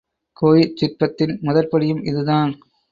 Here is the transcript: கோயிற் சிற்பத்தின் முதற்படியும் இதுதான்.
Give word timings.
கோயிற் 0.41 0.73
சிற்பத்தின் 0.75 1.37
முதற்படியும் 1.41 2.03
இதுதான். 2.03 2.53